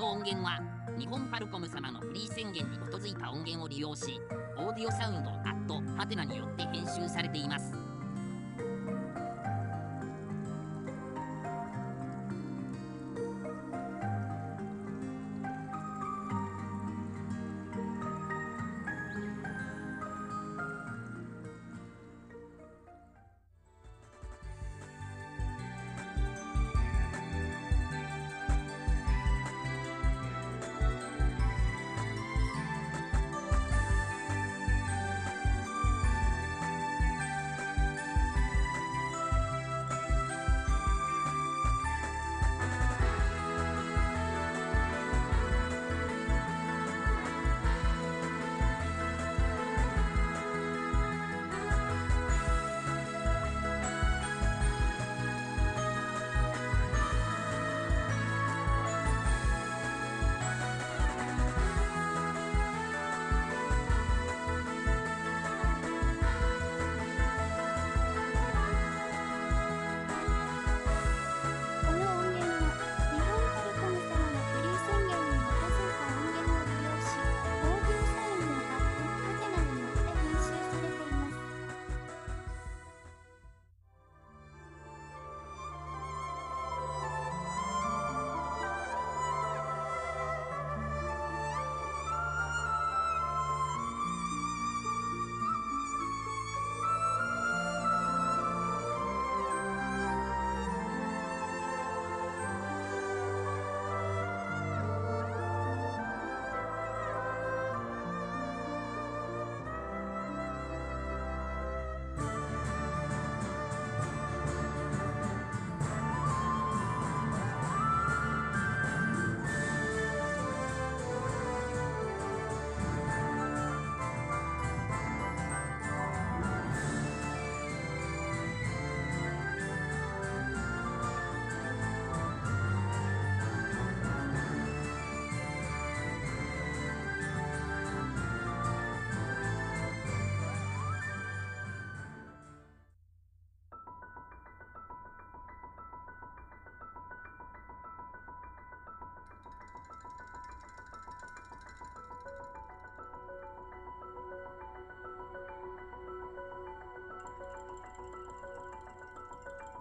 [0.00, 0.58] の音源は
[0.98, 4.18] 日本パルコム様のフリー宣言に基づいた音源を利用し
[4.56, 7.89] オーディオサウンドアットハテナによって編集されています。